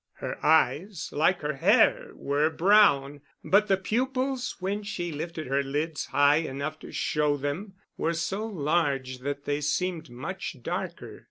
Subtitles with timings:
[0.13, 6.07] Her eyes, like her hair, were brown, but the pupils, when she lifted her lids
[6.07, 11.19] high enough to show them, were so large that they seemed much darker.